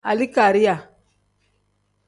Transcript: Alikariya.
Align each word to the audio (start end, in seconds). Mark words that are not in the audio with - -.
Alikariya. 0.03 0.75